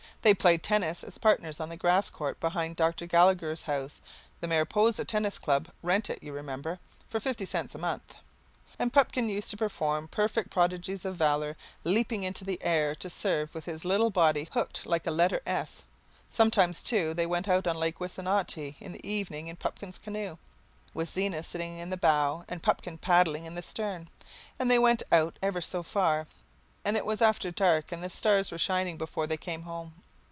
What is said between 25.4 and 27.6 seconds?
ever so far and it was after